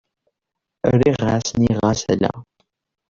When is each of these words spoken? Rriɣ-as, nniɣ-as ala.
Rriɣ-as, 0.93 1.47
nniɣ-as 1.55 2.01
ala. 2.13 2.31